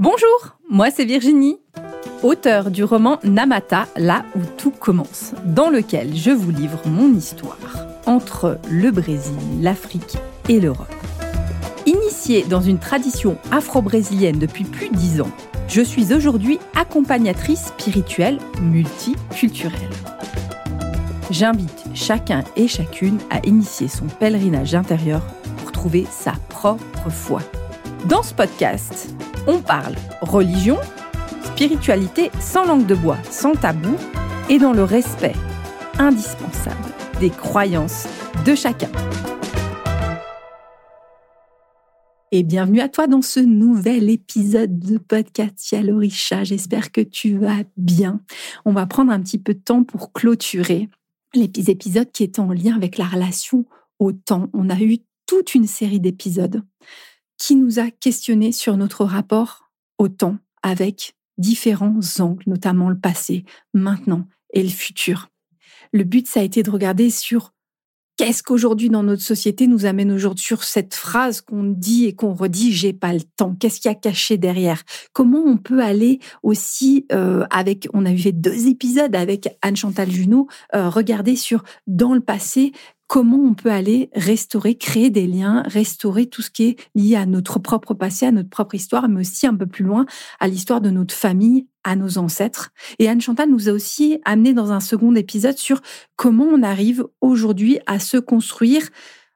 [0.00, 1.58] Bonjour, moi c'est Virginie,
[2.22, 7.58] auteure du roman Namata, là où tout commence, dans lequel je vous livre mon histoire
[8.06, 10.16] entre le Brésil, l'Afrique
[10.48, 10.86] et l'Europe.
[11.84, 15.32] Initiée dans une tradition afro-brésilienne depuis plus de dix ans,
[15.66, 19.90] je suis aujourd'hui accompagnatrice spirituelle multiculturelle.
[21.32, 25.22] J'invite chacun et chacune à initier son pèlerinage intérieur
[25.56, 27.40] pour trouver sa propre foi.
[28.04, 29.12] Dans ce podcast,
[29.48, 30.76] on parle religion,
[31.42, 33.96] spiritualité sans langue de bois, sans tabou
[34.50, 35.34] et dans le respect
[35.98, 38.06] indispensable des croyances
[38.44, 38.90] de chacun.
[42.30, 46.44] Et bienvenue à toi dans ce nouvel épisode de podcast Yalorisha.
[46.44, 48.20] J'espère que tu vas bien.
[48.66, 50.90] On va prendre un petit peu de temps pour clôturer
[51.34, 53.64] l'épisode qui est en lien avec la relation
[53.98, 54.50] au temps.
[54.52, 56.62] On a eu toute une série d'épisodes
[57.38, 63.44] qui nous a questionné sur notre rapport au temps avec différents angles, notamment le passé,
[63.72, 65.28] maintenant et le futur.
[65.92, 67.52] Le but, ça a été de regarder sur
[68.18, 72.34] qu'est-ce qu'aujourd'hui dans notre société nous amène aujourd'hui sur cette phrase qu'on dit et qu'on
[72.34, 74.82] redit j'ai pas le temps qu'est-ce qu'il y a caché derrière?
[75.12, 80.10] Comment on peut aller aussi euh, avec on a eu deux épisodes avec Anne Chantal
[80.10, 82.72] Junot euh, regarder sur dans le passé
[83.08, 87.26] comment on peut aller restaurer, créer des liens, restaurer tout ce qui est lié à
[87.26, 90.06] notre propre passé, à notre propre histoire, mais aussi un peu plus loin
[90.38, 92.70] à l'histoire de notre famille, à nos ancêtres.
[92.98, 95.80] Et Anne Chantal nous a aussi amené dans un second épisode sur
[96.16, 98.88] comment on arrive aujourd'hui à se construire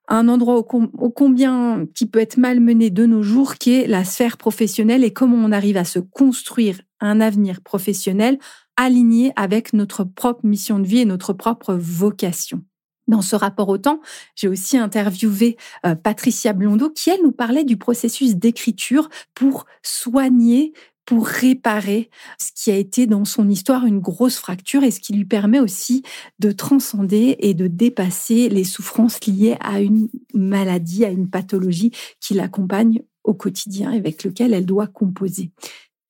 [0.06, 4.36] un endroit au, combien qui peut être malmené de nos jours, qui est la sphère
[4.36, 8.38] professionnelle et comment on arrive à se construire un avenir professionnel
[8.76, 12.62] aligné avec notre propre mission de vie et notre propre vocation.
[13.08, 14.00] Dans ce rapport au temps,
[14.36, 20.72] j'ai aussi interviewé euh, Patricia Blondeau qui, elle, nous parlait du processus d'écriture pour soigner,
[21.04, 25.12] pour réparer ce qui a été dans son histoire une grosse fracture et ce qui
[25.12, 26.02] lui permet aussi
[26.38, 32.34] de transcender et de dépasser les souffrances liées à une maladie, à une pathologie qui
[32.34, 35.50] l'accompagne au quotidien avec lequel elle doit composer.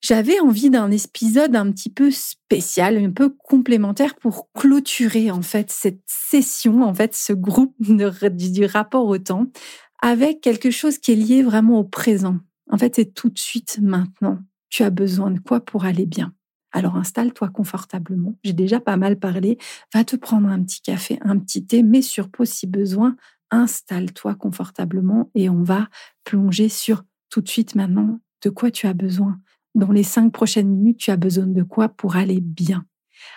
[0.02, 5.70] J'avais envie d'un épisode un petit peu spécial, un peu complémentaire pour clôturer en fait
[5.70, 9.46] cette session, en fait ce groupe du rapport au temps,
[10.02, 12.38] avec quelque chose qui est lié vraiment au présent.
[12.68, 14.40] En fait, c'est tout de suite maintenant.
[14.70, 16.34] Tu as besoin de quoi pour aller bien?
[16.72, 18.36] Alors installe-toi confortablement.
[18.42, 19.56] J'ai déjà pas mal parlé.
[19.94, 23.14] Va te prendre un petit café, un petit thé, mets sur si besoin.
[23.52, 25.88] Installe-toi confortablement et on va
[26.24, 29.38] plonger sur tout de suite maintenant de quoi tu as besoin
[29.74, 32.84] dans les cinq prochaines minutes, tu as besoin de quoi pour aller bien?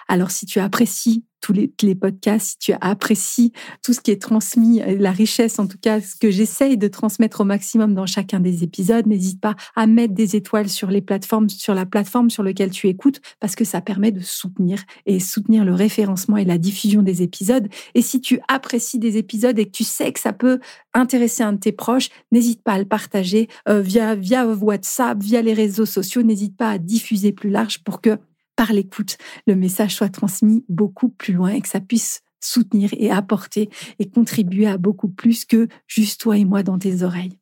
[0.07, 1.53] Alors, si tu apprécies tous
[1.83, 3.51] les, podcasts, si tu apprécies
[3.83, 6.87] tout ce qui est transmis, euh, la richesse en tout cas, ce que j'essaye de
[6.87, 11.01] transmettre au maximum dans chacun des épisodes, n'hésite pas à mettre des étoiles sur les
[11.01, 15.19] plateformes, sur la plateforme sur laquelle tu écoutes, parce que ça permet de soutenir et
[15.19, 17.67] soutenir le référencement et la diffusion des épisodes.
[17.93, 20.59] Et si tu apprécies des épisodes et que tu sais que ça peut
[20.95, 25.43] intéresser un de tes proches, n'hésite pas à le partager euh, via, via WhatsApp, via
[25.43, 28.17] les réseaux sociaux, n'hésite pas à diffuser plus large pour que
[28.55, 29.17] par l'écoute,
[29.47, 34.09] le message soit transmis beaucoup plus loin et que ça puisse soutenir et apporter et
[34.09, 37.39] contribuer à beaucoup plus que juste toi et moi dans tes oreilles.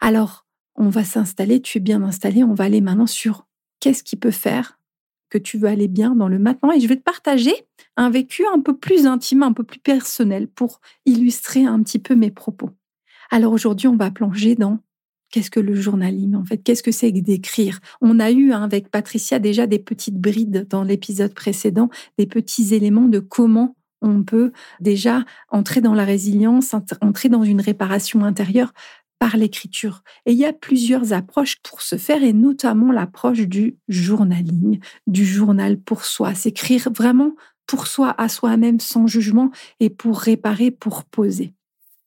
[0.00, 3.46] Alors, on va s'installer, tu es bien installé, on va aller maintenant sur
[3.80, 4.78] qu'est-ce qui peut faire
[5.28, 7.52] que tu veux aller bien dans le maintenant et je vais te partager
[7.96, 12.14] un vécu un peu plus intime, un peu plus personnel pour illustrer un petit peu
[12.14, 12.70] mes propos.
[13.30, 14.78] Alors aujourd'hui, on va plonger dans
[15.30, 16.58] Qu'est-ce que le journaling en fait?
[16.58, 17.80] Qu'est-ce que c'est que d'écrire?
[18.00, 22.74] On a eu hein, avec Patricia déjà des petites brides dans l'épisode précédent, des petits
[22.74, 28.72] éléments de comment on peut déjà entrer dans la résilience, entrer dans une réparation intérieure
[29.18, 30.02] par l'écriture.
[30.26, 35.24] Et il y a plusieurs approches pour ce faire, et notamment l'approche du journaling, du
[35.24, 37.34] journal pour soi, s'écrire vraiment
[37.66, 39.50] pour soi, à soi-même, sans jugement,
[39.80, 41.55] et pour réparer, pour poser.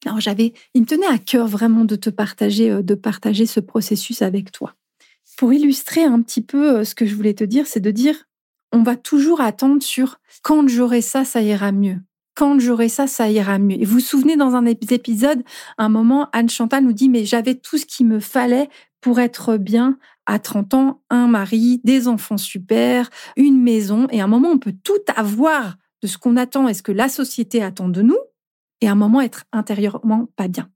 [0.05, 3.59] Alors j'avais, il me tenait à cœur vraiment de te partager, euh, de partager ce
[3.59, 4.75] processus avec toi.
[5.37, 8.15] Pour illustrer un petit peu euh, ce que je voulais te dire, c'est de dire,
[8.71, 11.97] on va toujours attendre sur quand j'aurai ça, ça ira mieux.
[12.35, 13.81] Quand j'aurai ça, ça ira mieux.
[13.81, 15.43] Et vous vous souvenez dans un épisode,
[15.77, 18.69] un moment, Anne Chantal nous dit, mais j'avais tout ce qu'il me fallait
[19.01, 24.07] pour être bien à 30 ans, un mari, des enfants super, une maison.
[24.11, 26.91] Et à un moment, on peut tout avoir de ce qu'on attend et ce que
[26.91, 28.17] la société attend de nous
[28.81, 30.69] et à un moment être intérieurement pas bien.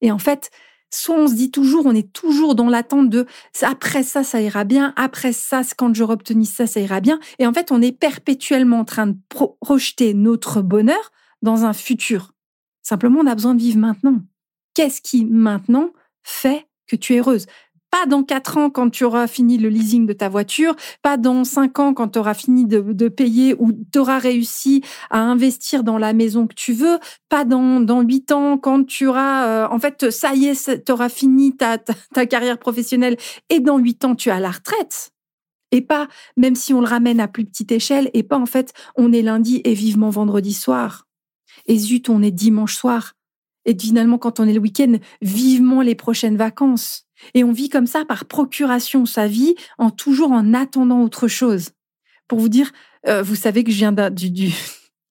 [0.00, 0.50] Et en fait,
[0.90, 3.26] soit on se dit toujours, on est toujours dans l'attente de
[3.62, 7.20] après ça, ça ira bien, après ça, quand j'aurai obtenu ça, ça ira bien.
[7.38, 9.16] Et en fait, on est perpétuellement en train de
[9.60, 11.12] projeter notre bonheur
[11.42, 12.32] dans un futur.
[12.82, 14.20] Simplement, on a besoin de vivre maintenant.
[14.74, 15.90] Qu'est-ce qui maintenant
[16.22, 17.46] fait que tu es heureuse?
[17.90, 21.42] Pas dans quatre ans quand tu auras fini le leasing de ta voiture, pas dans
[21.44, 25.98] cinq ans quand tu auras fini de, payer ou tu auras réussi à investir dans
[25.98, 26.98] la maison que tu veux,
[27.28, 30.92] pas dans dans huit ans quand tu auras euh, en fait ça y est, tu
[30.92, 33.16] auras fini ta, ta carrière professionnelle
[33.48, 35.12] et dans huit ans tu as la retraite.
[35.72, 38.72] Et pas, même si on le ramène à plus petite échelle, et pas en fait,
[38.96, 41.06] on est lundi et vivement vendredi soir.
[41.66, 43.14] Et zut, on est dimanche soir.
[43.64, 47.06] Et finalement, quand on est le week-end, vivement les prochaines vacances.
[47.34, 51.70] Et on vit comme ça par procuration sa vie, en toujours en attendant autre chose.
[52.28, 52.72] Pour vous dire,
[53.06, 53.78] euh, vous savez que je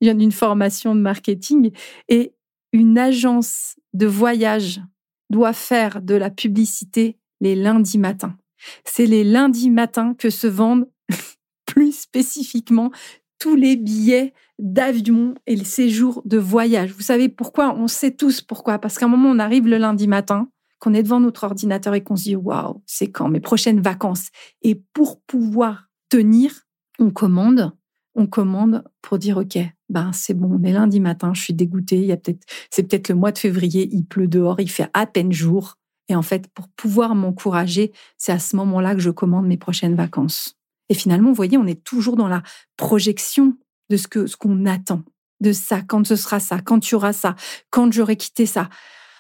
[0.01, 1.71] viens d'une formation de marketing
[2.07, 2.33] et
[2.71, 4.81] une agence de voyage
[5.29, 8.35] doit faire de la publicité les lundis matins.
[8.83, 10.89] C'est les lundis matins que se vendent
[11.65, 12.91] plus spécifiquement
[13.39, 16.91] tous les billets d'avion et les séjours de voyage.
[16.91, 17.73] Vous savez pourquoi?
[17.75, 18.77] On sait tous pourquoi.
[18.79, 22.03] Parce qu'à un moment, on arrive le lundi matin, qu'on est devant notre ordinateur et
[22.03, 24.29] qu'on se dit waouh, c'est quand mes prochaines vacances.
[24.61, 26.51] Et pour pouvoir tenir,
[26.99, 27.73] on commande,
[28.15, 29.57] on commande pour dire ok,
[29.89, 31.97] ben c'est bon, on est lundi matin, je suis dégoûtée.
[31.97, 34.89] Il y a peut-être, c'est peut-être le mois de février, il pleut dehors, il fait
[34.93, 35.75] à peine jour.
[36.07, 39.95] Et en fait, pour pouvoir m'encourager, c'est à ce moment-là que je commande mes prochaines
[39.95, 40.55] vacances.
[40.89, 42.41] Et finalement, vous voyez, on est toujours dans la
[42.77, 43.55] projection
[43.89, 45.03] de ce que ce qu'on attend,
[45.39, 47.35] de ça, quand ce sera ça, quand tu auras ça,
[47.69, 48.69] quand j'aurai quitté ça.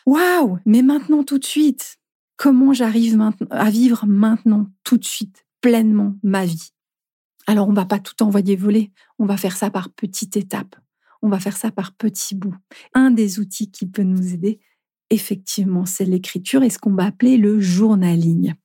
[0.09, 1.99] Waouh Mais maintenant, tout de suite,
[2.35, 3.21] comment j'arrive
[3.51, 6.71] à vivre maintenant, tout de suite, pleinement ma vie?
[7.45, 10.75] Alors, on va pas tout envoyer voler, on va faire ça par petites étapes.
[11.21, 12.55] On va faire ça par petits bouts.
[12.95, 14.59] Un des outils qui peut nous aider,
[15.11, 18.55] effectivement, c'est l'écriture et ce qu'on va appeler le journaling.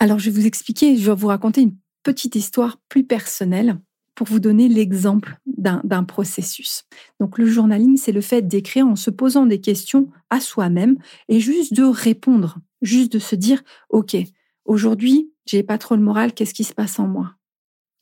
[0.00, 3.80] Alors, je vais vous expliquer, je vais vous raconter une petite histoire plus personnelle
[4.26, 6.84] vous donner l'exemple d'un processus.
[7.20, 10.96] Donc, le journaling, c'est le fait d'écrire en se posant des questions à soi-même
[11.28, 14.16] et juste de répondre, juste de se dire, OK,
[14.64, 17.34] aujourd'hui, j'ai pas trop le moral, qu'est-ce qui se passe en moi?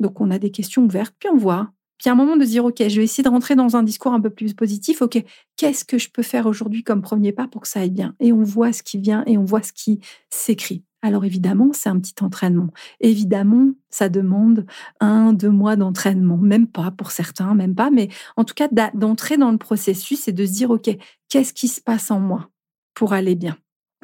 [0.01, 2.77] Donc, on a des questions ouvertes, puis on voit puis un moment de dire, OK,
[2.79, 5.01] je vais essayer de rentrer dans un discours un peu plus positif.
[5.03, 5.23] OK,
[5.57, 8.15] qu'est-ce que je peux faire aujourd'hui comme premier pas pour que ça aille bien?
[8.21, 10.85] Et on voit ce qui vient et on voit ce qui s'écrit.
[11.03, 12.69] Alors évidemment, c'est un petit entraînement.
[13.01, 14.67] Évidemment, ça demande
[15.01, 19.37] un, deux mois d'entraînement, même pas pour certains, même pas, mais en tout cas d'entrer
[19.37, 20.91] dans le processus et de se dire, OK,
[21.29, 22.51] qu'est-ce qui se passe en moi
[22.95, 23.57] pour aller bien?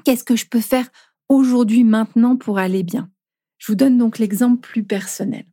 [0.05, 0.89] Qu'est-ce que je peux faire
[1.29, 3.11] aujourd'hui, maintenant pour aller bien?
[3.59, 5.47] Je vous donne donc l'exemple plus personnel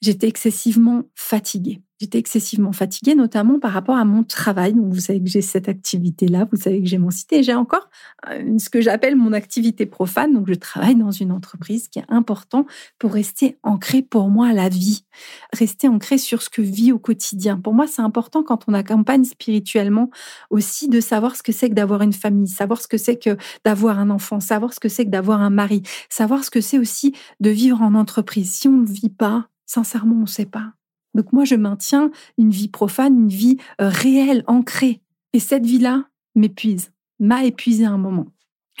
[0.00, 1.80] j'étais excessivement fatiguée.
[2.00, 4.72] J'étais excessivement fatiguée, notamment par rapport à mon travail.
[4.72, 7.52] Donc, vous savez que j'ai cette activité-là, vous savez que j'ai mon site et j'ai
[7.52, 7.90] encore
[8.30, 10.32] euh, ce que j'appelle mon activité profane.
[10.32, 12.64] Donc, je travaille dans une entreprise qui est important
[12.98, 15.04] pour rester ancré pour moi à la vie,
[15.52, 17.60] rester ancré sur ce que vit au quotidien.
[17.60, 20.08] Pour moi, c'est important quand on accompagne spirituellement
[20.48, 23.36] aussi de savoir ce que c'est que d'avoir une famille, savoir ce que c'est que
[23.66, 26.78] d'avoir un enfant, savoir ce que c'est que d'avoir un mari, savoir ce que c'est
[26.78, 28.50] aussi de vivre en entreprise.
[28.50, 30.72] Si on ne vit pas, Sincèrement, on ne sait pas.
[31.14, 35.00] Donc moi, je maintiens une vie profane, une vie euh, réelle, ancrée.
[35.32, 36.90] Et cette vie-là m'épuise,
[37.20, 38.26] m'a épuisé à un moment.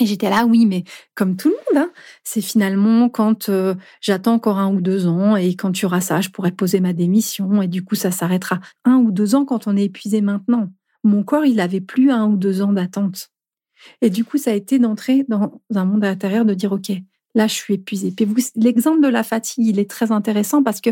[0.00, 0.82] Et j'étais là, oui, mais
[1.14, 1.92] comme tout le monde, hein,
[2.24, 6.20] c'est finalement quand euh, j'attends encore un ou deux ans et quand tu auras ça,
[6.20, 9.68] je pourrais poser ma démission et du coup, ça s'arrêtera un ou deux ans quand
[9.68, 10.72] on est épuisé maintenant.
[11.04, 13.30] Mon corps, il avait plus un ou deux ans d'attente.
[14.02, 16.90] Et du coup, ça a été d'entrer dans un monde intérieur, de dire, OK,
[17.34, 18.10] là, je suis épuisée.
[18.10, 20.90] Puis l'exemple de la fatigue, il est très intéressant parce que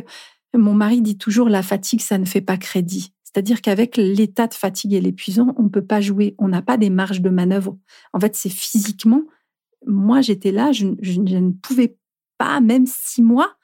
[0.54, 3.12] mon mari dit toujours la fatigue, ça ne fait pas crédit.
[3.25, 6.78] C'est-à-dire qu'avec l'état de fatigue et l'épuisant, on ne peut pas jouer, on n'a pas
[6.78, 7.76] des marges de manœuvre.
[8.14, 9.23] En fait, c'est physiquement.
[9.87, 11.97] Moi, j'étais là, je, ne pouvais
[12.38, 13.54] pas, même six mois,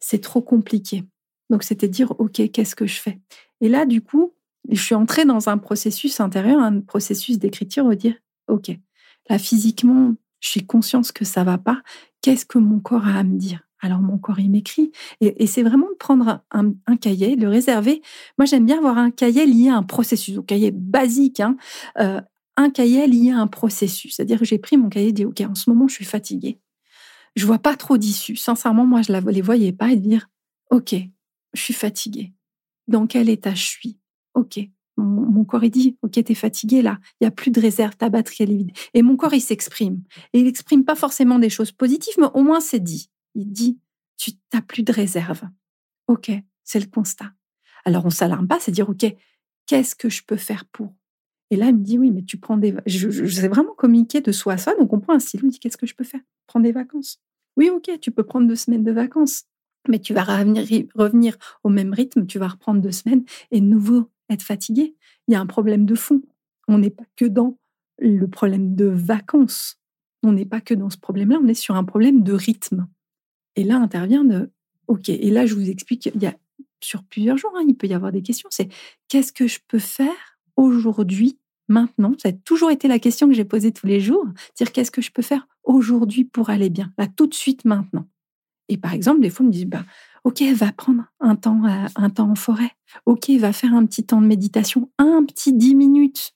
[0.00, 1.04] c'est trop compliqué.
[1.48, 3.20] Donc, c'était dire, OK, qu'est-ce que je fais?
[3.60, 4.34] Et là, du coup,
[4.68, 8.16] je suis entrée dans un processus intérieur, un processus d'écriture, de dire,
[8.48, 8.72] OK,
[9.30, 11.82] là, physiquement, je suis consciente que ça va pas.
[12.24, 13.60] Qu'est-ce que mon corps a à me dire?
[13.80, 14.92] Alors mon corps, il m'écrit.
[15.20, 18.00] Et, c'est vraiment de prendre un, cahier, le réserver.
[18.38, 21.58] Moi, j'aime bien avoir un cahier lié à un processus, un cahier basique, hein.
[22.00, 22.22] euh,
[22.56, 24.14] un cahier lié à un processus.
[24.16, 26.58] C'est-à-dire que j'ai pris mon cahier et dit, OK, en ce moment, je suis fatiguée.
[27.36, 28.36] Je vois pas trop d'issues.
[28.36, 30.30] Sincèrement, moi, je ne les voyais pas et dire,
[30.70, 30.94] OK,
[31.52, 32.32] je suis fatiguée.
[32.88, 33.98] Dans quel état je suis?
[34.32, 34.60] OK,
[34.96, 38.08] mon, corps, il dit, OK, t'es fatigué là, il y a plus de réserve, ta
[38.08, 38.72] batterie, elle est vide.
[38.94, 40.02] Et mon corps, il s'exprime.
[40.32, 43.10] Et il n'exprime pas forcément des choses positives, mais au moins c'est dit.
[43.34, 43.78] Il dit,
[44.16, 45.42] tu n'as plus de réserve.
[46.06, 46.30] OK,
[46.62, 47.32] c'est le constat.
[47.84, 49.04] Alors on s'alarme pas, c'est dire, OK,
[49.66, 50.94] qu'est-ce que je peux faire pour?
[51.50, 52.74] Et là, il me dit, oui, mais tu prends des...
[52.86, 55.48] Je, je, sais vraiment communiquer de soi à soi, donc on prend un stylo, on
[55.48, 56.20] dit, qu'est-ce que je peux faire?
[56.46, 57.20] Prendre des vacances.
[57.56, 59.44] Oui, OK, tu peux prendre deux semaines de vacances.
[59.88, 64.10] Mais tu vas revenir, revenir au même rythme, tu vas reprendre deux semaines et nouveau
[64.30, 64.94] être fatigué.
[65.28, 66.22] Il y a un problème de fond.
[66.68, 67.58] On n'est pas que dans
[67.98, 69.78] le problème de vacances.
[70.22, 72.88] on n'est pas que dans ce problème-là, on est sur un problème de rythme.
[73.56, 74.50] Et là intervient de,
[74.88, 76.34] OK, et là je vous explique, il y a
[76.80, 78.68] sur plusieurs jours, hein, il peut y avoir des questions, c'est
[79.08, 81.38] qu'est-ce que je peux faire aujourd'hui,
[81.68, 82.14] maintenant?
[82.22, 84.26] Ça a toujours été la question que j'ai posée tous les jours,
[84.56, 88.08] dire qu'est-ce que je peux faire aujourd'hui pour aller bien, là tout de suite, maintenant.
[88.68, 89.84] Et par exemple, des fois, on me dit, bah,
[90.24, 92.70] OK, va prendre un temps, euh, un temps en forêt.
[93.06, 96.32] OK, va faire un petit temps de méditation, un petit dix minutes.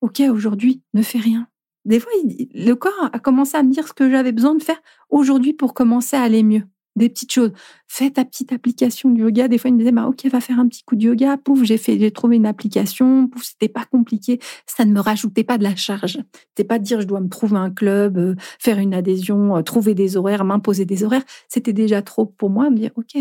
[0.00, 1.48] OK, aujourd'hui, ne fais rien.
[1.84, 2.12] Des fois,
[2.54, 4.80] le corps a commencé à me dire ce que j'avais besoin de faire
[5.10, 6.62] aujourd'hui pour commencer à aller mieux.
[6.94, 7.52] Des petites choses.
[7.88, 9.48] Fais ta petite application du yoga.
[9.48, 11.38] Des fois, il me disait, bah, OK, va faire un petit coup de yoga.
[11.38, 13.28] Pouf, j'ai fait, j'ai trouvé une application.
[13.28, 14.40] Pouf, c'était pas compliqué.
[14.66, 16.18] Ça ne me rajoutait pas de la charge.
[16.48, 19.62] C'était pas de dire, je dois me trouver un club, euh, faire une adhésion, euh,
[19.62, 21.24] trouver des horaires, m'imposer des horaires.
[21.48, 23.16] C'était déjà trop pour moi de me dire, OK,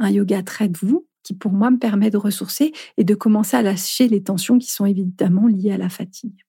[0.00, 4.08] un yoga traite-vous qui pour moi me permet de ressourcer et de commencer à lâcher
[4.08, 6.44] les tensions qui sont évidemment liées à la fatigue.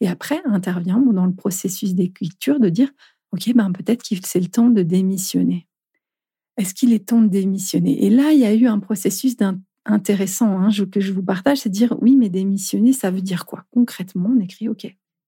[0.00, 2.90] Et après intervient dans le processus d'écriture de dire
[3.32, 5.66] ok ben peut-être qu'il c'est le temps de démissionner.
[6.56, 8.04] Est-ce qu'il est temps de démissionner?
[8.04, 9.36] Et là il y a eu un processus
[9.84, 13.46] intéressant hein, que je vous partage, c'est de dire oui mais démissionner ça veut dire
[13.46, 13.64] quoi?
[13.70, 14.84] Concrètement On écrit ok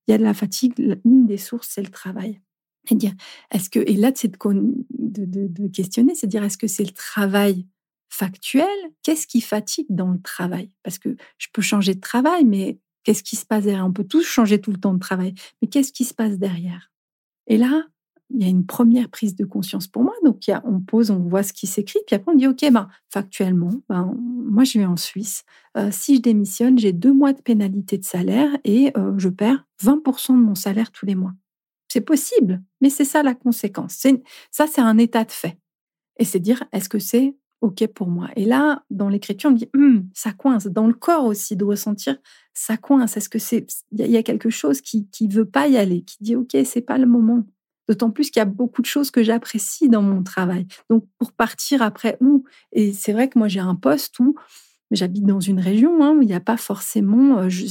[0.08, 2.40] il y a de la fatigue, une des sources c'est le travail.
[2.90, 3.12] Et dire
[3.52, 6.92] est-ce que et là c'est de, de, de questionner, c'est dire est-ce que c'est le
[6.92, 7.66] travail
[8.08, 8.66] factuel,
[9.02, 10.70] qu'est-ce qui fatigue dans le travail?
[10.82, 13.86] Parce que je peux changer de travail, mais qu'est-ce qui se passe derrière?
[13.86, 16.90] On peut tous changer tout le temps de travail, mais qu'est-ce qui se passe derrière?
[17.46, 17.86] Et là,
[18.30, 20.12] il y a une première prise de conscience pour moi.
[20.24, 23.72] Donc, on pose, on voit ce qui s'écrit, puis après on dit, OK, ben, factuellement,
[23.88, 25.44] ben, moi je vais en Suisse.
[25.76, 29.64] Euh, si je démissionne, j'ai deux mois de pénalité de salaire et euh, je perds
[29.82, 31.32] 20% de mon salaire tous les mois.
[31.88, 34.04] C'est possible, mais c'est ça la conséquence.
[34.50, 35.58] Ça, c'est un état de fait.
[36.18, 38.28] Et c'est dire, est-ce que c'est OK pour moi?
[38.36, 40.66] Et là, dans l'écriture, on dit, «Hum, ça coince.
[40.66, 42.18] Dans le corps aussi, de ressentir,
[42.52, 43.16] ça coince.
[43.16, 46.18] Est-ce que c'est, il y, a quelque chose qui qui veut pas y aller, qui
[46.20, 47.44] dit, OK, c'est pas le moment.
[47.88, 50.66] D'autant plus qu'il y a beaucoup de choses que j'apprécie dans mon travail.
[50.90, 54.34] Donc, pour partir après où Et c'est vrai que moi, j'ai un poste où
[54.90, 57.64] j'habite dans une région hein, où il n'y a pas forcément, euh, je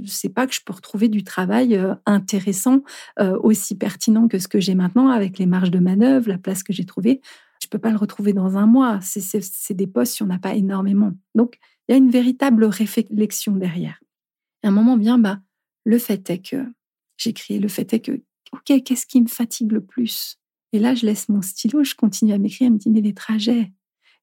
[0.00, 2.82] ne sais pas que je peux retrouver du travail euh, intéressant,
[3.18, 6.62] euh, aussi pertinent que ce que j'ai maintenant avec les marges de manœuvre, la place
[6.62, 7.20] que j'ai trouvée
[7.62, 8.98] je peux pas le retrouver dans un mois.
[9.00, 11.12] C'est des postes si on n'a pas énormément.
[11.34, 14.00] Donc, il y a une véritable réflexion derrière.
[14.62, 15.38] Et un moment vient, bah,
[15.84, 16.66] le fait est que,
[17.16, 18.20] j'écris, le fait est que,
[18.52, 20.38] OK, qu'est-ce qui me fatigue le plus?
[20.72, 23.14] Et là, je laisse mon stylo, je continue à m'écrire, elle me dit, mais les
[23.14, 23.72] trajets.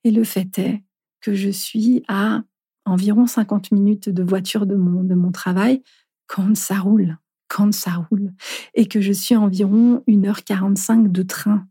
[0.03, 0.83] Et le fait est
[1.21, 2.43] que je suis à
[2.85, 5.83] environ 50 minutes de voiture de mon, travail
[6.27, 7.17] quand ça roule,
[7.47, 8.33] quand ça roule.
[8.73, 11.67] Et que je suis à environ 1h45 de train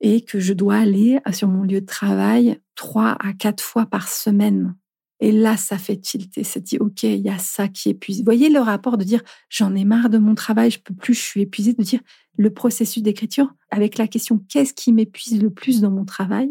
[0.00, 4.08] et que je dois aller sur mon lieu de travail trois à quatre fois par
[4.08, 4.74] semaine.
[5.20, 6.44] Et là, ça fait tilter.
[6.44, 8.18] Ça dit, OK, il y a ça qui épuise.
[8.18, 11.14] Vous voyez le rapport de dire, j'en ai marre de mon travail, je peux plus,
[11.14, 12.00] je suis épuisée, de dire
[12.36, 16.48] le processus d'écriture avec la question, qu'est-ce qui m'épuise le plus dans mon travail?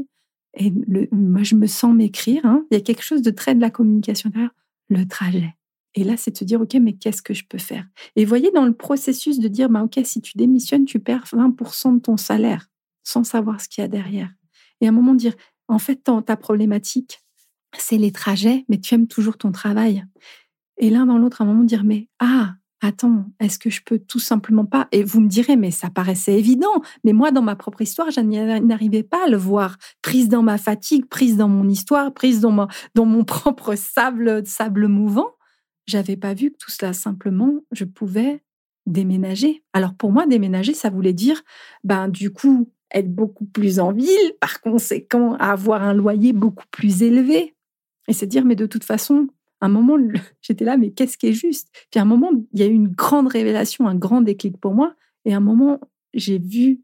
[0.56, 0.72] Et
[1.12, 2.46] moi, je me sens m'écrire.
[2.46, 2.66] Hein.
[2.70, 4.52] Il y a quelque chose de très de la communication derrière,
[4.90, 5.56] le trajet.
[5.96, 7.86] Et là, c'est de te dire, OK, mais qu'est-ce que je peux faire?
[8.16, 11.96] Et voyez dans le processus de dire, bah, OK, si tu démissionnes, tu perds 20%
[11.96, 12.68] de ton salaire
[13.04, 14.30] sans savoir ce qu'il y a derrière.
[14.82, 15.34] Et à un moment dire,
[15.68, 17.22] en fait, ta problématique,
[17.78, 20.06] c'est les trajets, mais tu aimes toujours ton travail.
[20.78, 24.00] Et l'un dans l'autre, à un moment dire, mais ah, attends, est-ce que je peux
[24.00, 24.88] tout simplement pas?
[24.92, 26.82] Et vous me direz, mais ça paraissait évident.
[27.04, 29.78] Mais moi, dans ma propre histoire, je n'arrivais pas à le voir.
[30.02, 34.88] Prise dans ma fatigue, prise dans mon histoire, prise dans, dans mon propre sable, sable
[34.88, 35.32] mouvant.
[35.88, 38.44] J'avais pas vu que tout cela, simplement, je pouvais
[38.86, 39.64] déménager.
[39.74, 41.42] Alors pour moi, déménager, ça voulait dire,
[41.84, 47.04] ben du coup, être beaucoup plus en ville, par conséquent, avoir un loyer beaucoup plus
[47.04, 47.56] élevé.
[48.10, 49.28] Et c'est dire, mais de toute façon,
[49.62, 49.96] à un moment,
[50.42, 51.70] j'étais là, mais qu'est-ce qui est juste?
[51.92, 54.74] Puis à un moment, il y a eu une grande révélation, un grand déclic pour
[54.74, 54.96] moi.
[55.26, 55.80] Et à un moment,
[56.14, 56.82] j'ai vu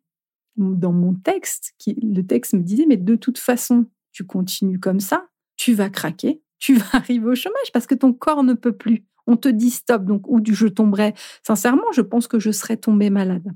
[0.56, 5.02] dans mon texte, qui, le texte me disait, mais de toute façon, tu continues comme
[5.02, 5.28] ça,
[5.58, 9.04] tu vas craquer, tu vas arriver au chômage parce que ton corps ne peut plus.
[9.28, 11.16] On te dit stop, donc ou je tomberais.
[11.42, 13.52] Sincèrement, je pense que je serais tombée malade.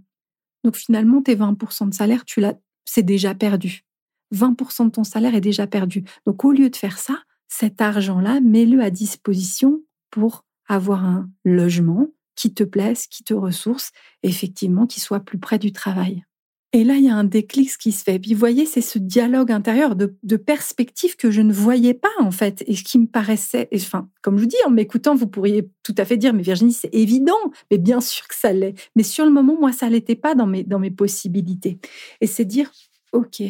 [0.63, 3.85] Donc finalement, tes 20% de salaire, tu l'as, c'est déjà perdu.
[4.33, 6.03] 20% de ton salaire est déjà perdu.
[6.25, 12.07] Donc au lieu de faire ça, cet argent-là, mets-le à disposition pour avoir un logement
[12.35, 13.91] qui te plaise, qui te ressource,
[14.23, 16.23] effectivement, qui soit plus près du travail.
[16.71, 18.15] Et là, il y a un déclic qui se fait.
[18.15, 21.95] Et puis, vous voyez, c'est ce dialogue intérieur de, de perspective que je ne voyais
[21.95, 25.15] pas, en fait, et ce qui me paraissait, enfin, comme je vous dis, en m'écoutant,
[25.15, 27.39] vous pourriez tout à fait dire, mais Virginie, c'est évident,
[27.71, 28.75] mais bien sûr que ça l'est.
[28.95, 31.79] Mais sur le moment, moi, ça l'était pas dans mes, dans mes possibilités.
[32.21, 32.71] Et c'est dire,
[33.13, 33.41] OK,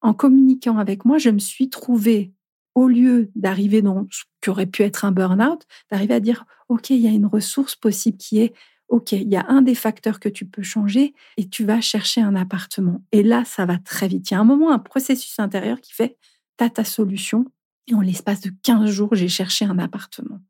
[0.00, 2.32] en communiquant avec moi, je me suis trouvée,
[2.74, 6.90] au lieu d'arriver dans ce qui aurait pu être un burn-out, d'arriver à dire, OK,
[6.90, 8.54] il y a une ressource possible qui est,
[8.88, 12.20] OK, il y a un des facteurs que tu peux changer et tu vas chercher
[12.20, 13.02] un appartement.
[13.12, 14.30] Et là, ça va très vite.
[14.30, 16.16] Il y a un moment, un processus intérieur qui fait,
[16.56, 17.44] tu as ta solution.
[17.86, 20.40] Et en l'espace de 15 jours, j'ai cherché un appartement.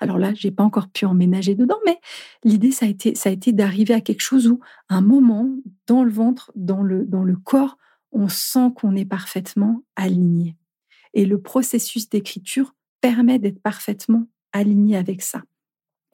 [0.00, 1.98] Alors là, j'ai pas encore pu emménager dedans, mais
[2.44, 2.88] l'idée, ça a
[3.30, 5.48] été, d'arriver à quelque chose où, un moment,
[5.86, 7.78] dans le ventre, dans le corps,
[8.12, 10.56] on sent qu'on est parfaitement aligné.
[11.16, 15.42] Et le processus d'écriture permet d'être parfaitement aligné avec ça.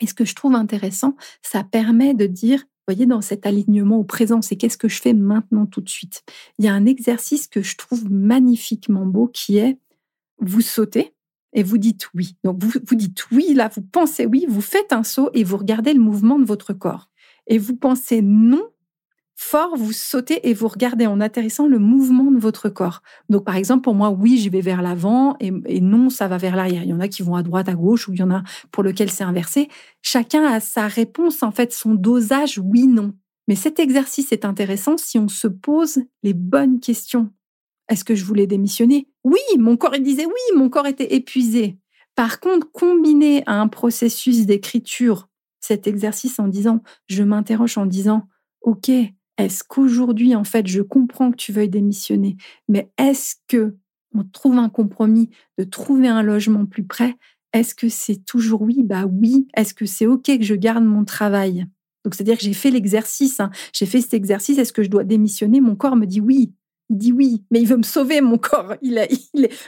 [0.01, 4.05] Et ce que je trouve intéressant, ça permet de dire, voyez, dans cet alignement au
[4.05, 6.23] présent, c'est qu'est-ce que je fais maintenant tout de suite?
[6.59, 9.77] Il y a un exercice que je trouve magnifiquement beau qui est,
[10.39, 11.15] vous sautez
[11.53, 12.37] et vous dites oui.
[12.45, 15.57] Donc vous, vous dites oui, là, vous pensez oui, vous faites un saut et vous
[15.57, 17.11] regardez le mouvement de votre corps.
[17.49, 18.63] Et vous pensez non,
[19.35, 23.03] fort, vous sautez et vous regardez en atterrissant le mouvement de votre corps.
[23.29, 26.57] Donc, par exemple, pour moi, oui, j'y vais vers l'avant et, non, ça va vers
[26.57, 26.85] l'arrière.
[26.85, 28.43] Il y en a qui vont à droite, à gauche, ou il y en a
[28.71, 29.69] pour lequel c'est inversé.
[30.01, 33.15] Chacun a sa réponse, en fait, son dosage oui-non.
[33.49, 37.31] Mais cet exercice est intéressant si on se pose les bonnes questions.
[37.89, 39.09] Est-ce que je voulais démissionner?
[39.25, 41.79] Oui, mon corps disait oui, mon corps était épuisé.
[42.15, 45.29] Par contre, combiner à un processus d'écriture
[45.61, 48.29] cet exercice en disant, je m'interroge en disant,
[48.63, 48.91] OK,
[49.39, 52.37] est-ce qu'aujourd'hui, en fait, je comprends que tu veuilles démissionner,
[52.69, 53.77] mais est-ce que
[54.15, 57.17] on trouve un compromis de trouver un logement plus près?
[57.53, 58.83] Est-ce que c'est toujours oui?
[58.83, 59.47] Bah oui.
[59.57, 61.67] Est-ce que c'est OK que je garde mon travail?
[62.05, 63.51] Donc, c'est-à-dire que j'ai fait l'exercice, hein.
[63.73, 65.61] j'ai fait cet exercice, est-ce que je dois démissionner?
[65.61, 66.53] Mon corps me dit oui.
[66.91, 68.75] Il dit oui, mais il veut me sauver, mon corps.
[68.83, 69.09] Il, est,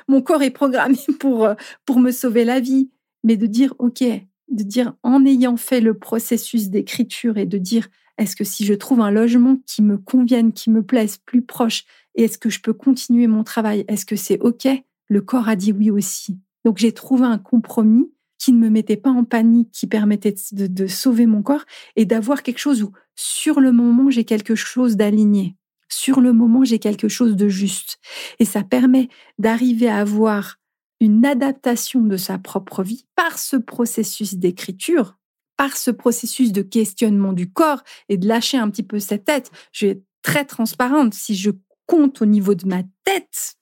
[0.09, 1.54] mon corps est programmé pour, euh,
[1.87, 2.90] pour me sauver la vie.
[3.23, 7.88] Mais de dire, OK, de dire en ayant fait le processus d'écriture et de dire,
[8.18, 11.85] est-ce que si je trouve un logement qui me convienne, qui me plaise, plus proche,
[12.14, 13.85] est-ce que je peux continuer mon travail?
[13.88, 14.68] Est-ce que c'est OK?
[15.09, 16.38] Le corps a dit oui aussi.
[16.64, 20.87] Donc j'ai trouvé un compromis qui ne me mettait pas en panique, qui permettait de,
[20.87, 21.64] sauver mon corps
[21.97, 25.56] et d'avoir quelque chose où, sur le moment, j'ai quelque chose d'aligné.
[25.88, 27.99] Sur le moment, j'ai quelque chose de juste.
[28.38, 30.56] Et ça permet d'arriver à avoir
[31.00, 35.16] une adaptation de sa propre vie par ce processus d'écriture
[35.57, 39.51] par ce processus de questionnement du corps et de lâcher un petit peu cette tête.
[39.73, 41.14] Je vais être très transparente.
[41.14, 41.51] Si je
[41.87, 43.57] compte au niveau de ma tête,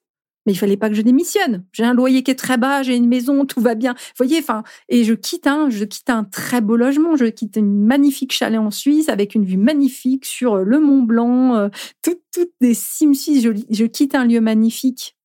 [0.46, 1.64] mais il fallait pas que je démissionne.
[1.72, 3.94] J'ai un loyer qui est très bas, j'ai une maison, tout va bien.
[3.94, 7.56] Vous voyez, enfin, et je quitte un, je quitte un très beau logement, je quitte
[7.56, 11.68] une magnifique chalet en Suisse avec une vue magnifique sur le Mont Blanc, euh,
[12.02, 12.18] toutes,
[12.60, 13.42] des cimes suisses.
[13.42, 15.16] Je quitte un lieu magnifique,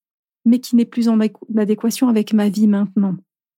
[0.45, 1.19] mais qui n'est plus en
[1.57, 3.15] adéquation avec ma vie maintenant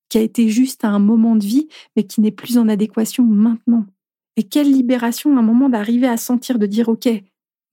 [0.10, 3.24] qui a été juste à un moment de vie, mais qui n'est plus en adéquation
[3.24, 3.86] maintenant.
[4.36, 7.08] Et quelle libération à un moment d'arriver à sentir, de dire, OK,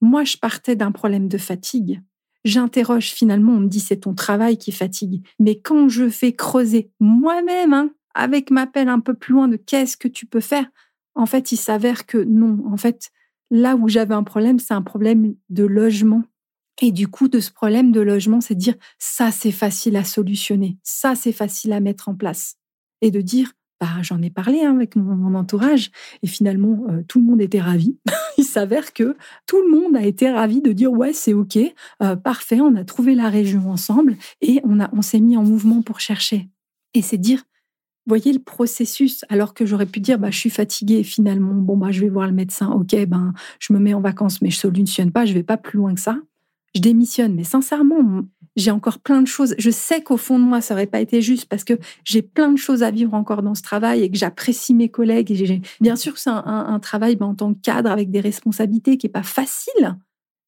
[0.01, 2.01] moi je partais d'un problème de fatigue.
[2.45, 5.25] J'interroge finalement, on me dit c'est ton travail qui fatigue.
[5.39, 9.57] Mais quand je fais creuser moi-même, hein, avec ma pelle un peu plus loin de
[9.57, 10.65] qu'est-ce que tu peux faire,
[11.15, 12.63] en fait, il s'avère que non.
[12.71, 13.11] En fait,
[13.49, 16.23] là où j'avais un problème, c'est un problème de logement
[16.81, 20.03] et du coup, de ce problème de logement, c'est de dire ça, c'est facile à
[20.03, 22.55] solutionner, ça, c'est facile à mettre en place.
[23.01, 25.91] Et de dire, bah, j'en ai parlé hein, avec mon, entourage,
[26.23, 27.97] et finalement, euh, tout le monde était ravi.
[28.37, 31.57] Il s'avère que tout le monde a été ravi de dire ouais, c'est ok,
[32.03, 35.81] euh, parfait, on a trouvé la région ensemble et on on s'est mis en mouvement
[35.81, 36.47] pour chercher.
[36.93, 37.43] Et c'est dire,
[38.05, 41.91] voyez le processus, alors que j'aurais pu dire, bah, je suis fatiguée, finalement, bon, bah,
[41.91, 45.11] je vais voir le médecin, ok, ben, je me mets en vacances, mais je solutionne
[45.11, 46.17] pas, je vais pas plus loin que ça
[46.75, 47.35] je démissionne.
[47.35, 48.23] Mais sincèrement,
[48.57, 49.55] j'ai encore plein de choses.
[49.57, 52.51] Je sais qu'au fond de moi, ça aurait pas été juste parce que j'ai plein
[52.51, 55.61] de choses à vivre encore dans ce travail et que j'apprécie mes collègues.
[55.79, 59.11] Bien sûr c'est un, travail ben, en tant que cadre avec des responsabilités qui est
[59.11, 59.97] pas facile.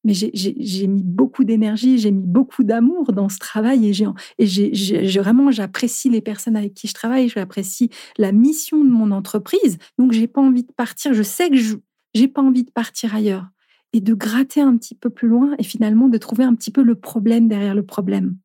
[0.02, 4.04] Mais j'ai mis beaucoup d'énergie, j'ai mis beaucoup d'amour dans ce travail et,
[4.38, 9.76] et vraiment j'apprécie les personnes avec qui je travaille, j'apprécie la mission de mon entreprise.
[9.98, 11.12] Donc j'ai pas envie de partir.
[11.12, 11.76] Je sais que je
[12.12, 13.46] j'ai pas envie de partir ailleurs
[13.92, 16.82] et de gratter un petit peu plus loin et finalement de trouver un petit peu
[16.82, 18.36] le problème derrière le problème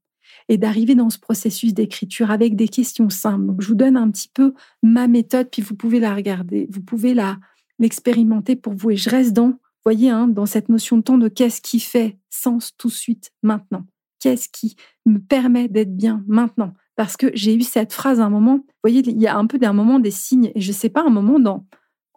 [0.50, 3.54] et d'arriver dans ce processus d'écriture avec des questions simples.
[3.60, 4.54] Je vous donne un petit peu
[4.84, 7.38] ma méthode, puis vous pouvez la regarder, vous pouvez la
[7.80, 8.92] l'expérimenter pour vous.
[8.92, 9.54] Et je reste dans,
[9.84, 13.32] voyez, hein, dans cette notion de temps de qu'est-ce qui fait sens tout de suite
[13.44, 13.86] maintenant.
[14.20, 16.74] Qu'est-ce qui me permet d'être bien maintenant?
[16.96, 19.46] Parce que j'ai eu cette phrase à un moment, vous voyez, il y a un
[19.46, 21.68] peu d'un moment des signes, et je ne sais pas, un moment dans,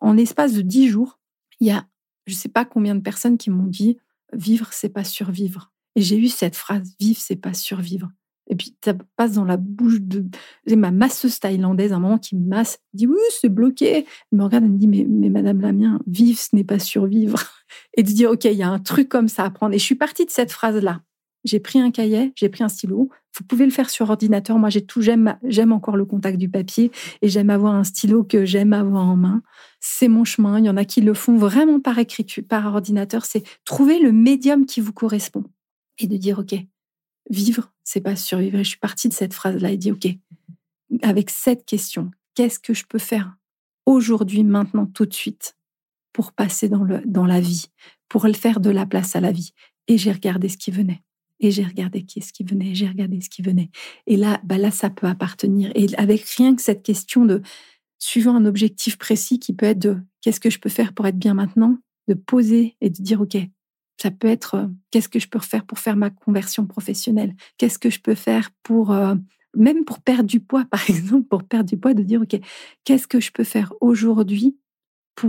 [0.01, 1.19] en espace de dix jours,
[1.61, 1.87] il y a
[2.29, 3.99] je ne sais pas combien de personnes qui m'ont dit
[4.33, 5.73] vivre, c'est pas survivre.
[5.97, 8.11] Et j'ai eu cette phrase vivre, c'est pas survivre.
[8.51, 10.25] Et puis ça passe dans la bouche de
[10.75, 14.07] ma masseuse thaïlandaise, un moment qui me masse, dit oui, c'est bloqué.
[14.33, 17.43] Elle me regarde, elle me dit mais, mais Madame Lamien, vivre, ce n'est pas survivre.
[17.97, 19.75] Et de dire ok, il y a un truc comme ça à prendre.
[19.75, 21.03] Et je suis partie de cette phrase là.
[21.49, 23.09] J'ai pris un cahier, j'ai pris un stylo.
[23.37, 24.59] Vous pouvez le faire sur ordinateur.
[24.59, 25.39] Moi, j'ai tout, j'aime,
[25.73, 26.91] encore le contact du papier
[27.23, 29.43] et j'aime avoir un stylo que j'aime avoir en main.
[29.81, 30.59] C'est mon chemin.
[30.59, 33.25] Il y en a qui le font vraiment par écriture, par ordinateur.
[33.25, 35.45] C'est trouver le médium qui vous correspond
[35.99, 36.55] et de dire, OK,
[37.31, 38.59] vivre, c'est pas survivre.
[38.59, 40.07] je suis partie de cette phrase-là et dit, OK,
[41.03, 43.37] avec cette question, qu'est-ce que je peux faire
[43.87, 45.57] aujourd'hui, maintenant, tout de suite
[46.13, 47.71] pour passer dans, le, dans la vie,
[48.09, 49.53] pour faire de la place à la vie?
[49.87, 51.03] Et j'ai regardé ce qui venait.
[51.40, 53.70] Et j'ai regardé qui est-ce qui venait, j'ai regardé ce qui venait.
[54.07, 55.70] Et là, bah là, ça peut appartenir.
[55.74, 57.42] Et avec rien que cette question de
[57.98, 61.18] suivant un objectif précis qui peut être de qu'est-ce que je peux faire pour être
[61.18, 63.37] bien maintenant, de poser et de dire, OK,
[64.01, 67.79] ça peut être euh, qu'est-ce que je peux faire pour faire ma conversion professionnelle, qu'est-ce
[67.79, 69.14] que je peux faire pour, euh,
[69.57, 72.38] même pour perdre du poids, par exemple, pour perdre du poids, de dire, OK,
[72.85, 74.57] qu'est-ce que je peux faire aujourd'hui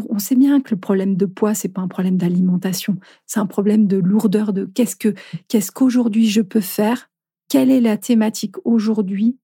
[0.10, 3.46] on sait bien que le problème de poids, c'est pas un problème d'alimentation, c'est un
[3.46, 5.14] problème de lourdeur de qu'est-ce que
[5.48, 7.10] qu'est-ce qu'aujourd'hui je peux faire,
[7.50, 9.38] quelle est la thématique aujourd'hui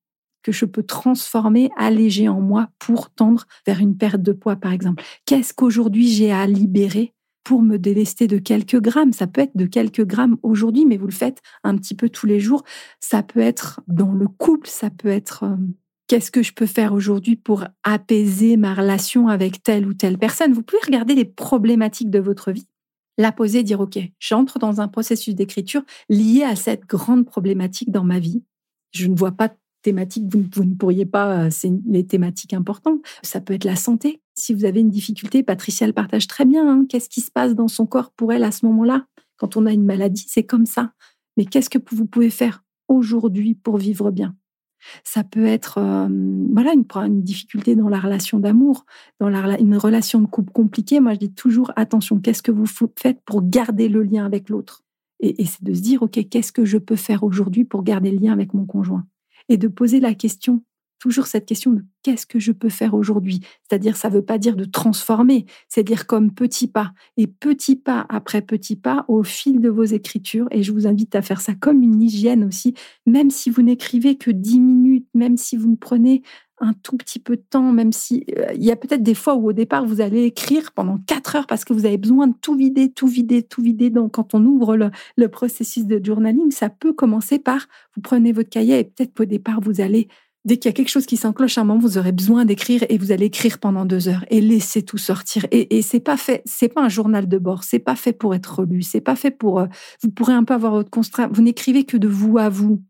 [0.43, 4.71] que je peux transformer, alléger en moi pour tendre vers une perte de poids, par
[4.71, 5.03] exemple?
[5.25, 9.12] Qu'est-ce qu'aujourd'hui j'ai à libérer pour me délester de quelques grammes?
[9.12, 12.27] Ça peut être de quelques grammes aujourd'hui, mais vous le faites un petit peu tous
[12.27, 12.63] les jours.
[12.99, 15.55] Ça peut être dans le couple, ça peut être euh,
[16.08, 20.54] qu'est-ce que je peux faire aujourd'hui pour apaiser ma relation avec telle ou telle personne?
[20.54, 22.68] Vous pouvez regarder les problématiques de votre vie,
[23.18, 28.04] la poser, dire, OK, j'entre dans un processus d'écriture lié à cette grande problématique dans
[28.04, 28.44] ma vie.
[28.91, 33.02] Je ne vois pas de thématique, vous, ne pourriez pas, euh, c'est les thématiques importantes.
[33.22, 34.22] Ça peut être la santé.
[34.36, 36.68] Si vous avez une difficulté, Patricia le partage très bien.
[36.68, 36.86] Hein.
[36.89, 39.06] Qu'est-ce qui se passe dans son corps pour elle à ce moment-là?
[39.38, 40.94] Quand on a une maladie, c'est comme ça.
[41.38, 44.36] Mais qu'est-ce que vous pouvez faire aujourd'hui pour vivre bien?
[45.04, 45.80] Ça peut être
[46.54, 48.86] voilà une, difficulté dans la relation d'amour,
[49.19, 51.00] dans une relation de couple compliquée.
[51.00, 54.84] Moi, je dis toujours attention, qu'est-ce que vous faites pour garder le lien avec l'autre?
[55.19, 58.19] Et c'est de se dire, OK, qu'est-ce que je peux faire aujourd'hui pour garder le
[58.19, 59.06] lien avec mon conjoint?
[59.50, 60.63] Et de poser la question
[60.99, 63.41] toujours cette question de qu'est-ce que je peux faire aujourd'hui?
[63.67, 66.93] C'est-à-dire, ça ne veut pas dire de transformer, c'est dire comme petit pas.
[67.17, 70.47] Et petit pas après petit pas au fil de vos écritures.
[70.51, 72.73] Et je vous invite à faire ça comme une hygiène aussi,
[73.05, 76.21] même si vous n'écrivez que 10 minutes, même si vous ne prenez
[76.60, 79.36] un tout petit peu de temps, même si euh, il y a peut-être des fois
[79.36, 82.36] où au départ vous allez écrire pendant quatre heures parce que vous avez besoin de
[82.41, 83.89] tout vider, tout vider, tout vider.
[83.89, 88.31] Donc quand on ouvre le, le processus de journaling, ça peut commencer par vous prenez
[88.31, 90.08] votre cahier et peut-être qu'au départ vous allez
[90.45, 92.86] dès qu'il y a quelque chose qui s'encloche à un moment, vous aurez besoin d'écrire
[92.88, 95.45] et vous allez écrire pendant deux heures et laisser tout sortir.
[95.51, 98.36] Et, et c'est pas fait, c'est pas un journal de bord, c'est pas fait pour
[98.36, 99.60] être relu, c'est pas fait pour.
[99.60, 99.65] Euh,
[100.01, 101.31] vous pourrez un peu avoir votre contrainte.
[101.34, 102.81] Vous n'écrivez que de vous à vous.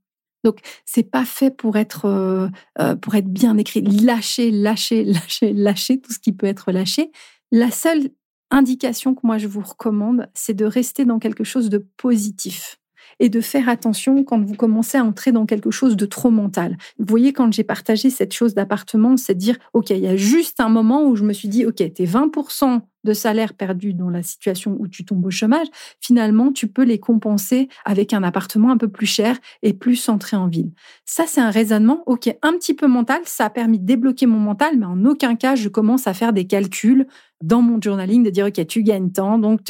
[0.44, 3.82] Donc c'est pas fait pour être euh, euh, pour être bien écrit.
[3.82, 7.12] Lâchez, lâchez, lâchez, lâchez tout ce qui peut être lâché.
[7.52, 8.10] La seule
[8.52, 12.80] indication que moi je vous recommande, c'est de rester dans quelque chose de positif
[13.20, 16.78] et de faire attention quand vous commencez à entrer dans quelque chose de trop mental.
[17.00, 20.60] Vous voyez, quand j'ai partagé cette chose d'appartement, c'est dire, OK, il y a juste
[20.60, 24.24] un moment où je me suis dit, OK, t'es 20% de salaire perdu dans la
[24.24, 25.68] situation où tu tombes au chômage,
[26.02, 30.36] finalement, tu peux les compenser avec un appartement un peu plus cher et plus centré
[30.36, 30.72] en ville.
[31.06, 33.22] Ça, c'est un raisonnement, OK, un petit peu mental.
[33.26, 36.34] Ça a permis de débloquer mon mental, mais en aucun cas, je commence à faire
[36.34, 37.06] des calculs
[37.42, 39.38] dans mon journaling de dire, OK, tu gagnes tant.
[39.38, 39.62] Donc,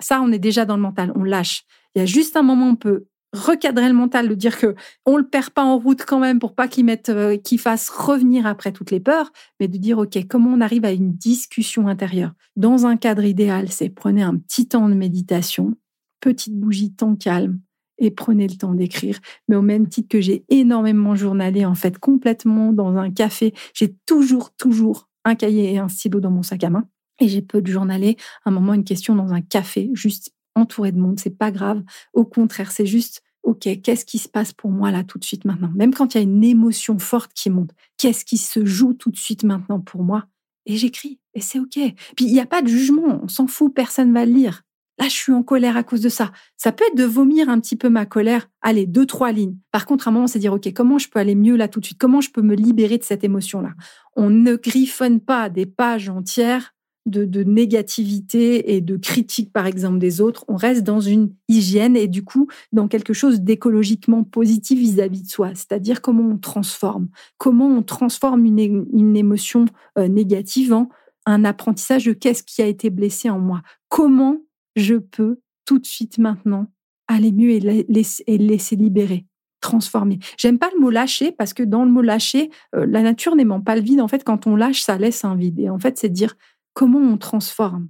[0.00, 1.12] ça, on est déjà dans le mental.
[1.16, 1.64] On lâche.
[1.94, 4.74] Il y a juste un moment où on peut recadrer le mental, de dire que
[5.06, 8.46] on le perd pas en route quand même pour pas qu'il mette, euh, fasse revenir
[8.46, 12.32] après toutes les peurs, mais de dire ok comment on arrive à une discussion intérieure.
[12.56, 15.76] Dans un cadre idéal, c'est prenez un petit temps de méditation,
[16.20, 17.60] petite bougie, temps calme,
[17.98, 19.18] et prenez le temps d'écrire.
[19.48, 23.94] Mais au même titre que j'ai énormément journalé, en fait, complètement dans un café, j'ai
[24.06, 26.84] toujours, toujours un cahier et un stylo dans mon sac à main.
[27.20, 30.98] Et j'ai peu de journaler, un moment, une question dans un café, juste entouré de
[30.98, 31.82] monde, c'est pas grave.
[32.12, 35.44] Au contraire, c'est juste, OK, qu'est-ce qui se passe pour moi là tout de suite
[35.44, 35.72] maintenant?
[35.74, 39.10] Même quand il y a une émotion forte qui monte, qu'est-ce qui se joue tout
[39.10, 40.26] de suite maintenant pour moi?
[40.66, 41.78] Et j'écris, et c'est OK.
[42.16, 44.62] Puis il n'y a pas de jugement, on s'en fout, personne va le lire.
[44.98, 46.30] Là, je suis en colère à cause de ça.
[46.56, 48.48] Ça peut être de vomir un petit peu ma colère.
[48.60, 49.56] Allez, deux, trois lignes.
[49.70, 51.80] Par contre, à un moment, c'est dire, OK, comment je peux aller mieux là tout
[51.80, 51.98] de suite?
[51.98, 53.72] Comment je peux me libérer de cette émotion-là?
[54.16, 56.74] On ne griffonne pas des pages entières
[57.06, 60.44] de, négativité et de critique, par exemple, des autres.
[60.48, 65.28] On reste dans une hygiène et du coup, dans quelque chose d'écologiquement positif vis-à-vis de
[65.28, 65.50] soi.
[65.54, 69.66] C'est-à-dire comment on transforme, comment on transforme une, émotion
[69.98, 70.88] euh, négative en
[71.26, 73.62] un apprentissage de qu'est-ce qui a été blessé en moi.
[73.88, 74.38] Comment
[74.74, 76.66] je peux tout de suite maintenant
[77.06, 79.26] aller mieux et, laisser, laisser libérer
[79.62, 80.18] transformer.
[80.36, 83.60] J'aime pas le mot lâcher parce que dans le mot lâcher, euh, la nature n'aimant
[83.62, 84.00] pas le vide.
[84.00, 85.58] En fait, quand on lâche, ça laisse un vide.
[85.58, 86.34] Et en fait, c'est dire
[86.72, 87.88] comment on transforme,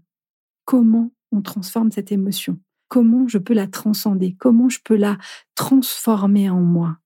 [0.65, 2.59] comment on transforme cette émotion?
[2.93, 5.17] comment je peux la transcender, comment je peux la
[5.55, 6.99] transformer en moi?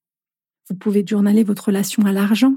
[0.69, 2.57] Vous pouvez journaler votre relation à l'argent.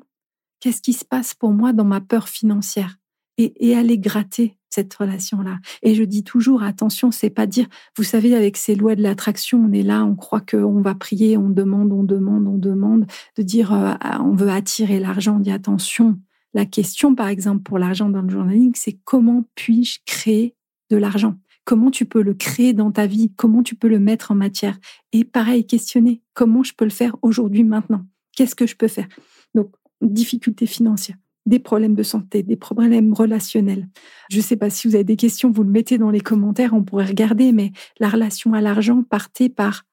[0.59, 2.97] Qu'est-ce qui se passe pour moi dans ma peur financière?
[3.37, 5.59] Et, aller gratter cette relation-là.
[5.83, 9.63] Et je dis toujours, attention, c'est pas dire, vous savez, avec ces lois de l'attraction,
[9.63, 13.05] on est là, on croit qu'on va prier, on demande, on demande, on demande,
[13.37, 16.19] de dire, euh, on veut attirer l'argent, on dit attention.
[16.53, 20.55] La question, par exemple, pour l'argent dans le journaling, c'est comment puis-je créer
[20.89, 21.35] de l'argent?
[21.65, 23.31] Comment tu peux le créer dans ta vie?
[23.35, 24.79] Comment tu peux le mettre en matière?
[25.11, 26.23] Et pareil, questionner.
[26.33, 28.05] Comment je peux le faire aujourd'hui, maintenant?
[28.35, 29.07] Qu'est-ce que je peux faire?
[29.53, 33.87] Donc, difficulté financière des problèmes de santé, des problèmes relationnels.
[34.29, 36.73] Je ne sais pas si vous avez des questions, vous le mettez dans les commentaires,
[36.73, 39.85] on pourrait regarder, mais la relation à l'argent partait par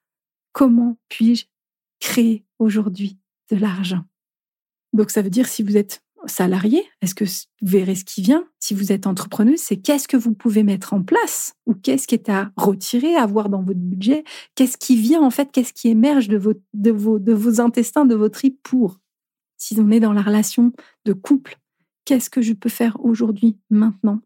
[0.53, 1.47] comment puis-je
[1.99, 3.19] créer aujourd'hui
[3.51, 4.05] de l'argent?
[4.93, 7.31] Donc ça veut dire si vous êtes salarié, est-ce que vous
[7.63, 11.03] verrez ce qui vient Si vous êtes entrepreneuse, c'est qu'est-ce que vous pouvez mettre en
[11.03, 15.23] place ou qu'est-ce qui est à retirer, à avoir dans votre budget Qu'est-ce qui vient
[15.23, 18.99] en fait Qu'est-ce qui émerge de vos, vos, vos intestins, de votre tripes pour?
[19.57, 20.73] Si on est dans la relation
[21.05, 21.59] de couple,
[22.05, 24.21] qu'est-ce que je peux faire aujourd'hui, maintenant,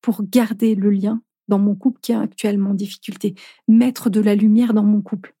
[0.00, 3.34] pour garder le lien dans mon couple qui est actuellement en difficulté,
[3.68, 5.34] mettre de la lumière dans mon couple.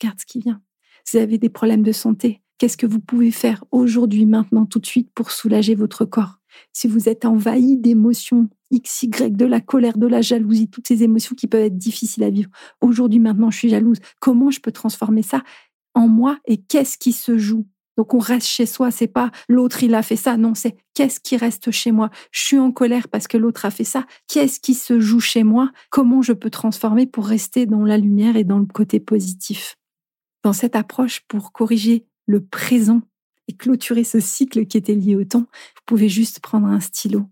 [0.00, 0.62] Regarde ce qui vient.
[1.10, 4.86] Vous avez des problèmes de santé, qu'est-ce que vous pouvez faire aujourd'hui, maintenant, tout de
[4.86, 6.38] suite pour soulager votre corps?
[6.72, 11.02] Si vous êtes envahi d'émotions X, Y, de la colère, de la jalousie, toutes ces
[11.02, 12.50] émotions qui peuvent être difficiles à vivre.
[12.80, 13.98] Aujourd'hui, maintenant, je suis jalouse.
[14.20, 15.42] Comment je peux transformer ça
[15.94, 17.66] en moi et qu'est-ce qui se joue?
[17.96, 21.18] Donc on reste chez soi, c'est pas l'autre il a fait ça, non, c'est qu'est-ce
[21.18, 22.10] qui reste chez moi?
[22.30, 24.04] Je suis en colère parce que l'autre a fait ça.
[24.28, 25.70] Qu'est-ce qui se joue chez moi?
[25.90, 29.76] Comment je peux transformer pour rester dans la lumière et dans le côté positif?
[30.44, 33.02] Dans cette approche pour corriger le présent
[33.48, 37.26] et clôturer ce cycle qui était lié au temps, vous pouvez juste prendre un stylo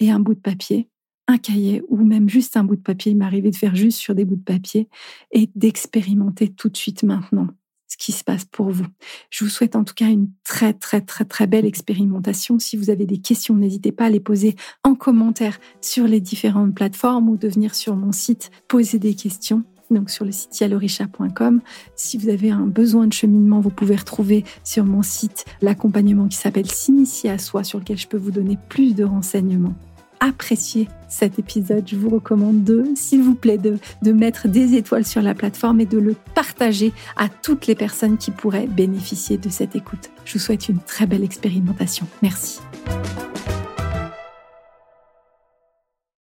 [0.00, 0.88] et un bout de papier,
[1.28, 3.12] un cahier ou même juste un bout de papier.
[3.12, 4.88] Il m'arrivait de faire juste sur des bouts de papier
[5.32, 7.48] et d'expérimenter tout de suite maintenant
[7.90, 8.86] ce qui se passe pour vous.
[9.30, 12.58] Je vous souhaite en tout cas une très très très très belle expérimentation.
[12.58, 16.74] Si vous avez des questions, n'hésitez pas à les poser en commentaire sur les différentes
[16.74, 19.64] plateformes ou de venir sur mon site poser des questions.
[19.90, 21.60] Donc sur le site yaloricha.com.
[21.96, 26.36] Si vous avez un besoin de cheminement, vous pouvez retrouver sur mon site l'accompagnement qui
[26.36, 29.74] s'appelle S'initier à soi, sur lequel je peux vous donner plus de renseignements
[30.20, 35.06] apprécié cet épisode, je vous recommande de, s'il vous plaît, de, de mettre des étoiles
[35.06, 39.48] sur la plateforme et de le partager à toutes les personnes qui pourraient bénéficier de
[39.48, 40.10] cette écoute.
[40.24, 42.06] Je vous souhaite une très belle expérimentation.
[42.22, 42.60] Merci.